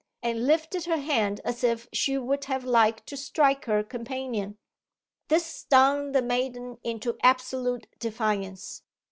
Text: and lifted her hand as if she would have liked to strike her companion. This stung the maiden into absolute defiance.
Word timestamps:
and 0.23 0.47
lifted 0.47 0.85
her 0.85 0.97
hand 0.97 1.39
as 1.45 1.63
if 1.63 1.87
she 1.93 2.17
would 2.17 2.45
have 2.45 2.63
liked 2.63 3.05
to 3.05 3.15
strike 3.15 3.65
her 3.65 3.83
companion. 3.83 4.57
This 5.27 5.45
stung 5.45 6.11
the 6.13 6.23
maiden 6.23 6.79
into 6.83 7.19
absolute 7.21 7.85
defiance. 7.99 8.81